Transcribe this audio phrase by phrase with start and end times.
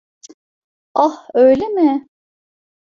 [0.93, 2.07] Ah, öyle mi?